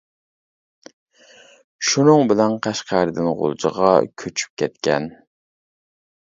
[1.89, 3.93] شۇنىڭ بىلەن قەشقەردىن غۇلجىغا
[4.23, 5.07] كۆچۈپ كەتكەن.